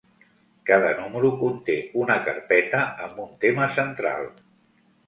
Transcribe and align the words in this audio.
Cada 0.69 0.87
número 1.01 1.31
conté 1.43 1.75
una 2.05 2.17
carpeta 2.29 2.83
amb 3.07 3.25
un 3.29 3.33
tema 3.47 3.71
central. 3.79 4.29